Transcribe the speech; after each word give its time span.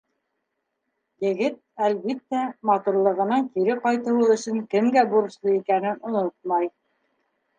Егет, 1.25 1.57
әлбиттә, 1.87 2.39
матурлығының 2.69 3.45
кире 3.57 3.75
ҡайтыуы 3.83 4.31
өсөн 4.37 4.57
кемгә 4.73 5.03
бурыслы 5.13 5.53
икәнен 5.59 6.01
онотмай. 6.11 6.73